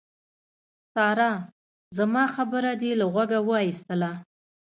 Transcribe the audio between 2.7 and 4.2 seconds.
دې له غوږه واېستله.